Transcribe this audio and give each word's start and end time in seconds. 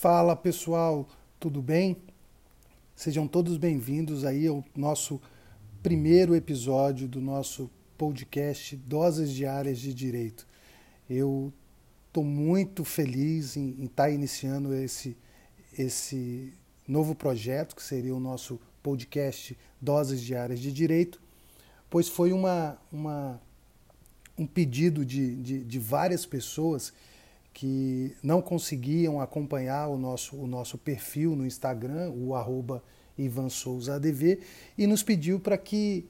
Fala 0.00 0.36
pessoal, 0.36 1.08
tudo 1.40 1.60
bem? 1.60 1.96
Sejam 2.94 3.26
todos 3.26 3.56
bem-vindos 3.56 4.24
aí 4.24 4.46
ao 4.46 4.64
nosso 4.76 5.20
primeiro 5.82 6.36
episódio 6.36 7.08
do 7.08 7.20
nosso 7.20 7.68
podcast 7.96 8.76
Doses 8.76 9.32
Diárias 9.32 9.80
de 9.80 9.92
Direito. 9.92 10.46
Eu 11.10 11.52
estou 12.06 12.22
muito 12.22 12.84
feliz 12.84 13.56
em, 13.56 13.70
estar 13.70 14.04
tá 14.04 14.10
iniciando 14.10 14.72
esse, 14.72 15.16
esse 15.76 16.52
novo 16.86 17.12
projeto, 17.12 17.74
que 17.74 17.82
seria 17.82 18.14
o 18.14 18.20
nosso 18.20 18.60
podcast 18.80 19.58
Doses 19.80 20.22
Diárias 20.22 20.60
de 20.60 20.70
Direito, 20.70 21.20
pois 21.90 22.08
foi 22.08 22.32
uma, 22.32 22.78
uma, 22.92 23.42
um 24.38 24.46
pedido 24.46 25.04
de, 25.04 25.34
de, 25.34 25.64
de 25.64 25.78
várias 25.80 26.24
pessoas 26.24 26.92
que 27.58 28.14
não 28.22 28.40
conseguiam 28.40 29.20
acompanhar 29.20 29.88
o 29.88 29.98
nosso, 29.98 30.36
o 30.36 30.46
nosso 30.46 30.78
perfil 30.78 31.34
no 31.34 31.44
Instagram, 31.44 32.08
o 32.12 32.32
arroba 32.32 32.84
e 33.18 34.86
nos 34.86 35.02
pediu 35.02 35.40
para 35.40 35.58
que, 35.58 36.08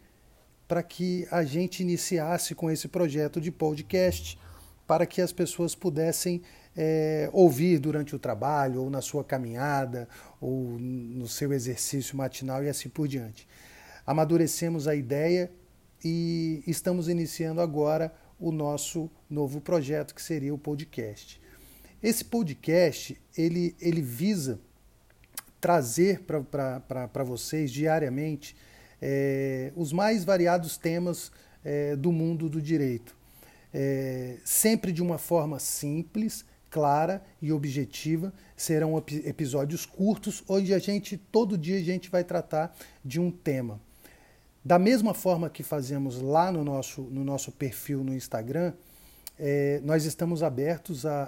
que 0.82 1.26
a 1.30 1.42
gente 1.44 1.80
iniciasse 1.82 2.54
com 2.54 2.70
esse 2.70 2.86
projeto 2.86 3.40
de 3.40 3.50
podcast, 3.50 4.38
para 4.86 5.06
que 5.06 5.22
as 5.22 5.32
pessoas 5.32 5.74
pudessem 5.74 6.42
é, 6.76 7.30
ouvir 7.32 7.78
durante 7.78 8.14
o 8.14 8.18
trabalho, 8.18 8.82
ou 8.82 8.90
na 8.90 9.00
sua 9.00 9.24
caminhada, 9.24 10.06
ou 10.38 10.78
no 10.78 11.26
seu 11.26 11.50
exercício 11.54 12.14
matinal 12.14 12.62
e 12.62 12.68
assim 12.68 12.90
por 12.90 13.08
diante. 13.08 13.48
Amadurecemos 14.06 14.86
a 14.86 14.94
ideia 14.94 15.50
e 16.04 16.62
estamos 16.66 17.08
iniciando 17.08 17.62
agora 17.62 18.12
o 18.38 18.52
nosso 18.52 19.10
novo 19.28 19.60
projeto, 19.60 20.14
que 20.14 20.22
seria 20.22 20.54
o 20.54 20.58
podcast. 20.58 21.40
Esse 22.02 22.24
podcast, 22.24 23.20
ele, 23.36 23.74
ele 23.80 24.00
visa 24.00 24.60
trazer 25.60 26.22
para 26.22 27.24
vocês 27.24 27.70
diariamente 27.72 28.54
é, 29.02 29.72
os 29.74 29.92
mais 29.92 30.24
variados 30.24 30.76
temas 30.76 31.32
é, 31.64 31.96
do 31.96 32.12
mundo 32.12 32.48
do 32.48 32.62
direito. 32.62 33.16
É, 33.74 34.36
sempre 34.44 34.92
de 34.92 35.02
uma 35.02 35.18
forma 35.18 35.58
simples, 35.58 36.44
clara 36.70 37.22
e 37.42 37.52
objetiva. 37.52 38.32
Serão 38.56 38.96
episódios 39.24 39.84
curtos, 39.84 40.42
onde 40.48 40.72
a 40.72 40.78
gente, 40.78 41.16
todo 41.16 41.58
dia, 41.58 41.78
a 41.78 41.82
gente 41.82 42.10
vai 42.10 42.24
tratar 42.24 42.76
de 43.04 43.20
um 43.20 43.30
tema. 43.30 43.80
Da 44.64 44.78
mesma 44.78 45.14
forma 45.14 45.48
que 45.48 45.62
fazemos 45.62 46.20
lá 46.20 46.50
no 46.50 46.64
nosso, 46.64 47.02
no 47.02 47.24
nosso 47.24 47.52
perfil 47.52 48.02
no 48.02 48.14
Instagram, 48.14 48.72
é, 49.38 49.80
nós 49.84 50.04
estamos 50.04 50.42
abertos 50.42 51.06
a, 51.06 51.22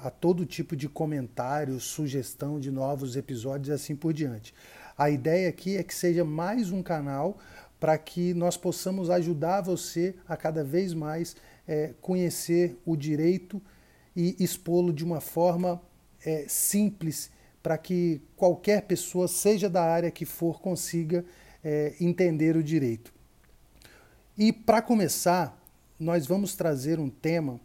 a, 0.00 0.06
a, 0.06 0.10
todo 0.10 0.46
tipo 0.46 0.76
de 0.76 0.88
comentário, 0.88 1.78
sugestão 1.80 2.60
de 2.60 2.70
novos 2.70 3.16
episódios 3.16 3.68
e 3.68 3.72
assim 3.72 3.96
por 3.96 4.12
diante. 4.12 4.54
A 4.96 5.10
ideia 5.10 5.48
aqui 5.48 5.76
é 5.76 5.82
que 5.82 5.94
seja 5.94 6.24
mais 6.24 6.70
um 6.70 6.82
canal 6.82 7.38
para 7.80 7.98
que 7.98 8.32
nós 8.32 8.56
possamos 8.56 9.10
ajudar 9.10 9.60
você 9.60 10.14
a 10.28 10.36
cada 10.36 10.62
vez 10.62 10.94
mais 10.94 11.34
é, 11.66 11.94
conhecer 12.00 12.78
o 12.86 12.96
direito 12.96 13.60
e 14.14 14.36
expô-lo 14.38 14.92
de 14.92 15.04
uma 15.04 15.20
forma 15.20 15.82
é, 16.24 16.44
simples 16.46 17.28
para 17.60 17.76
que 17.76 18.20
qualquer 18.36 18.82
pessoa, 18.82 19.26
seja 19.26 19.68
da 19.68 19.82
área 19.82 20.12
que 20.12 20.24
for, 20.24 20.60
consiga 20.60 21.24
é, 21.62 21.94
entender 22.00 22.56
o 22.56 22.62
direito. 22.62 23.12
E 24.36 24.52
para 24.52 24.80
começar, 24.80 25.56
nós 25.98 26.26
vamos 26.26 26.54
trazer 26.54 26.98
um 26.98 27.08
tema 27.08 27.60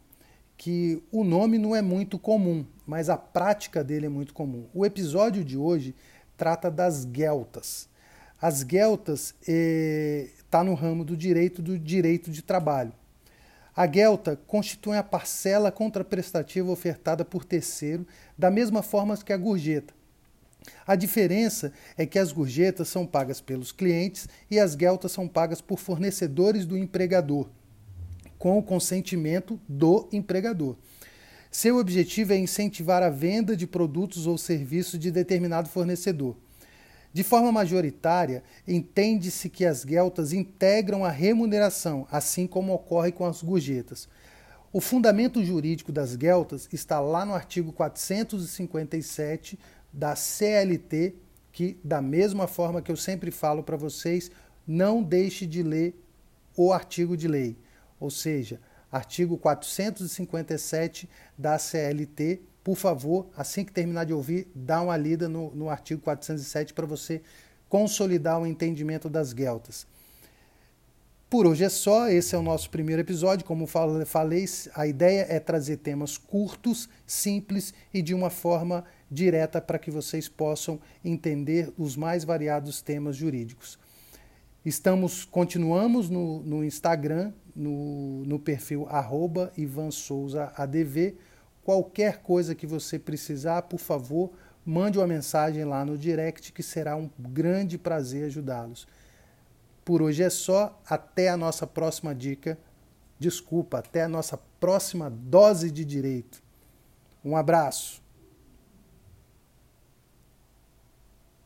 que 0.58 1.02
o 1.12 1.24
nome 1.24 1.58
não 1.58 1.76
é 1.76 1.82
muito 1.82 2.18
comum, 2.18 2.66
mas 2.86 3.10
a 3.10 3.18
prática 3.18 3.84
dele 3.84 4.08
é 4.08 4.10
muito 4.10 4.34
comum. 4.34 4.66
O 4.74 4.86
episódio 4.86 5.44
de 5.44 5.58
hoje 5.58 5.96
trata 6.36 6.70
das 6.70 7.06
gueltas. 7.06 7.88
As 8.42 8.64
gueltas 8.64 9.36
está 9.42 10.60
tá 10.60 10.64
no 10.64 10.74
ramo 10.74 11.04
do 11.04 11.18
direito 11.18 11.62
do 11.62 11.78
direito 11.78 12.32
de 12.32 12.42
trabalho. 12.42 12.94
A 13.76 13.86
guelta 13.86 14.40
constitui 14.48 14.98
a 14.98 15.04
parcela 15.04 15.72
contraprestativa 15.72 16.72
ofertada 16.72 17.24
por 17.24 17.46
terceiro, 17.46 18.08
da 18.36 18.50
mesma 18.50 18.82
forma 18.82 19.16
que 19.18 19.32
a 19.32 19.38
gorjeta. 19.38 19.94
A 20.86 20.96
diferença 20.96 21.72
é 21.98 22.06
que 22.06 22.20
as 22.20 22.32
gorjetas 22.32 22.88
são 22.88 23.06
pagas 23.06 23.42
pelos 23.42 23.72
clientes 23.72 24.28
e 24.50 24.60
as 24.60 24.76
gueltas 24.76 25.12
são 25.12 25.28
pagas 25.28 25.62
por 25.62 25.80
fornecedores 25.80 26.66
do 26.66 26.78
empregador 26.78 27.48
com 28.38 28.58
o 28.58 28.64
consentimento 28.64 29.60
do 29.68 30.08
empregador. 30.12 30.76
Seu 31.50 31.78
objetivo 31.78 32.34
é 32.34 32.38
incentivar 32.38 33.02
a 33.02 33.10
venda 33.10 33.56
de 33.56 33.66
produtos 33.66 34.28
ou 34.28 34.38
serviços 34.38 35.00
de 35.00 35.10
determinado 35.10 35.70
fornecedor. 35.70 36.36
De 37.14 37.24
forma 37.24 37.52
majoritária, 37.52 38.44
entende-se 38.68 39.50
que 39.50 39.66
as 39.66 39.84
gueltas 39.84 40.34
integram 40.34 41.04
a 41.04 41.10
remuneração, 41.10 42.06
assim 42.12 42.46
como 42.46 42.74
ocorre 42.74 43.12
com 43.12 43.26
as 43.26 43.42
gorjetas. 43.42 44.08
O 44.72 44.82
fundamento 44.82 45.44
jurídico 45.44 45.92
das 45.92 46.16
gueltas 46.16 46.68
está 46.72 47.00
lá 47.00 47.26
no 47.26 47.34
artigo 47.34 47.72
457 47.72 49.58
da 49.92 50.16
CLT, 50.16 51.16
que, 51.52 51.80
da 51.84 52.02
mesma 52.02 52.48
forma 52.48 52.82
que 52.82 52.92
eu 52.92 52.98
sempre 52.98 53.32
falo 53.32 53.64
para 53.64 53.78
vocês, 53.78 54.32
não 54.68 55.02
deixe 55.02 55.46
de 55.46 55.64
ler 55.64 55.96
o 56.56 56.74
artigo 56.74 57.16
de 57.16 57.28
lei 57.28 57.58
ou 58.00 58.10
seja, 58.10 58.60
artigo 58.92 59.38
457 59.38 61.10
da 61.38 61.58
CLT. 61.58 62.42
Por 62.64 62.76
favor, 62.76 63.28
assim 63.36 63.64
que 63.64 63.72
terminar 63.72 64.06
de 64.06 64.14
ouvir, 64.14 64.48
dá 64.54 64.82
uma 64.82 64.98
lida 64.98 65.28
no, 65.28 65.54
no 65.56 65.70
artigo 65.70 66.02
407 66.02 66.74
para 66.74 66.86
você 66.86 67.22
consolidar 67.70 68.40
o 68.40 68.46
entendimento 68.46 69.10
das 69.10 69.34
gueltas. 69.34 69.88
Por 71.30 71.46
hoje 71.46 71.66
é 71.66 71.70
só, 71.70 72.08
esse 72.08 72.36
é 72.36 72.38
o 72.38 72.42
nosso 72.42 72.70
primeiro 72.70 73.02
episódio. 73.02 73.46
Como 73.46 73.68
falei, 73.68 74.46
a 74.74 74.88
ideia 74.88 75.26
é 75.28 75.40
trazer 75.40 75.78
temas 75.78 76.18
curtos, 76.18 76.88
simples 77.06 77.74
e 77.94 78.02
de 78.02 78.14
uma 78.14 78.30
forma 78.30 78.86
direta 79.10 79.62
para 79.62 79.80
que 79.80 79.90
vocês 79.90 80.28
possam 80.28 80.80
entender 81.04 81.72
os 81.78 81.96
mais 81.96 82.24
variados 82.24 82.82
temas 82.82 83.16
jurídicos. 83.16 83.80
Estamos, 84.66 85.24
continuamos 85.24 86.10
no, 86.10 86.42
no 86.44 86.64
Instagram, 86.64 87.32
no, 87.56 88.26
no 88.26 88.38
perfil 88.38 88.86
arroba 88.90 89.52
Ivan 89.58 89.92
Souza 89.92 90.52
ADV. 90.58 91.16
Qualquer 91.64 92.18
coisa 92.18 92.54
que 92.54 92.68
você 92.68 93.00
precisar, 93.00 93.62
por 93.64 93.80
favor, 93.80 94.32
mande 94.66 94.98
uma 94.98 95.08
mensagem 95.08 95.64
lá 95.64 95.86
no 95.86 95.98
direct 95.98 96.52
que 96.52 96.62
será 96.62 96.98
um 96.98 97.10
grande 97.18 97.78
prazer 97.78 98.26
ajudá-los. 98.26 98.88
Por 99.86 100.02
hoje 100.02 100.22
é 100.22 100.30
só, 100.30 100.78
até 100.86 101.30
a 101.30 101.38
nossa 101.38 101.66
próxima 101.66 102.14
dica. 102.14 102.60
Desculpa, 103.18 103.80
até 103.80 104.04
a 104.04 104.10
nossa 104.10 104.38
próxima 104.60 105.10
dose 105.10 105.72
de 105.72 105.86
direito. 105.86 106.44
Um 107.24 107.38
abraço. 107.38 108.06